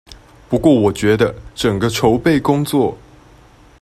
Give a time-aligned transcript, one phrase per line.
[0.49, 2.97] 不過我覺得，整個籌備工作